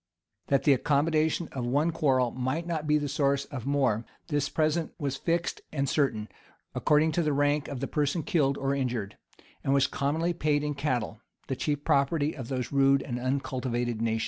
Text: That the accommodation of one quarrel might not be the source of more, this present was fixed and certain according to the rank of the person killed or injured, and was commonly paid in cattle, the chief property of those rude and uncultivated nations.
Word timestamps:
That 0.47 0.63
the 0.63 0.73
accommodation 0.73 1.47
of 1.51 1.63
one 1.63 1.91
quarrel 1.91 2.31
might 2.31 2.65
not 2.65 2.87
be 2.87 2.97
the 2.97 3.07
source 3.07 3.45
of 3.45 3.67
more, 3.67 4.03
this 4.29 4.49
present 4.49 4.93
was 4.97 5.15
fixed 5.15 5.61
and 5.71 5.87
certain 5.87 6.27
according 6.73 7.11
to 7.11 7.21
the 7.21 7.33
rank 7.33 7.67
of 7.67 7.81
the 7.81 7.87
person 7.87 8.23
killed 8.23 8.57
or 8.57 8.73
injured, 8.73 9.15
and 9.63 9.75
was 9.75 9.85
commonly 9.85 10.33
paid 10.33 10.63
in 10.63 10.73
cattle, 10.73 11.21
the 11.45 11.55
chief 11.55 11.83
property 11.83 12.33
of 12.35 12.47
those 12.47 12.71
rude 12.71 13.03
and 13.03 13.19
uncultivated 13.19 14.01
nations. 14.01 14.19